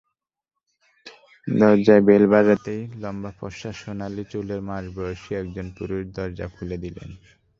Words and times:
দরজায় 1.47 2.03
বেল 2.07 2.23
বাজাতেই 2.33 2.81
লম্বা-ফরসা 3.01 3.71
সোনালি 3.79 4.23
চুলের 4.31 4.61
মাঝবয়সী 4.69 5.31
একজন 5.35 5.67
পুরুষ 5.77 6.01
দরজা 6.15 6.45
খুলে 6.55 6.77
দিলেন। 6.83 7.09